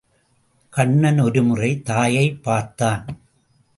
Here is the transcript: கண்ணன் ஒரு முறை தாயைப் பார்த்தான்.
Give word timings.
கண்ணன் 0.69 1.19
ஒரு 1.19 1.43
முறை 1.43 1.81
தாயைப் 1.81 2.43
பார்த்தான். 2.43 3.05